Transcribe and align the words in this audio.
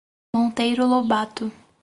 Monteiro 0.33 0.87
Lobato 0.89 1.45